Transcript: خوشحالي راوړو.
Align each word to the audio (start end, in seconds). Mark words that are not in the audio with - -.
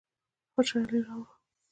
خوشحالي 0.53 0.99
راوړو. 1.07 1.33